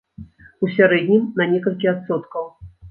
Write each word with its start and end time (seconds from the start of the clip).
У 0.63 0.69
сярэднім, 0.77 1.29
на 1.43 1.49
некалькі 1.53 1.95
адсоткаў. 1.97 2.45